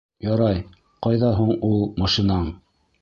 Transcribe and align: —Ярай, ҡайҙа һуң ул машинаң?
—Ярай, 0.27 0.61
ҡайҙа 1.07 1.29
һуң 1.41 1.53
ул 1.69 1.79
машинаң? 2.05 2.49